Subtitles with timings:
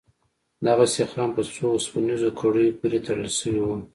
[0.67, 3.77] دغه سيخان په څو وسپنيزو کړيو پورې تړل سوي وو.